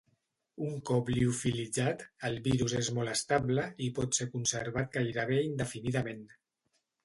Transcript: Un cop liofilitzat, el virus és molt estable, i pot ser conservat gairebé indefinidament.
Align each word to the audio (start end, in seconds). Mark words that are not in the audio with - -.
Un 0.67 0.77
cop 0.89 1.11
liofilitzat, 1.15 2.01
el 2.31 2.39
virus 2.49 2.75
és 2.81 2.91
molt 2.97 3.13
estable, 3.13 3.69
i 3.89 3.93
pot 4.03 4.21
ser 4.21 4.31
conservat 4.35 4.93
gairebé 4.99 5.41
indefinidament. 5.53 6.29